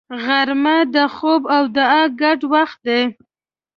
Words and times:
غرمه 0.23 0.77
د 0.95 0.95
خوب 1.15 1.41
او 1.55 1.63
دعا 1.75 2.03
ګډ 2.21 2.39
وخت 2.53 2.79
دی 2.87 3.01